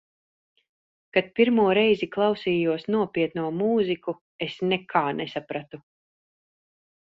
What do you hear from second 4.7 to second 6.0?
nekā nesapratu.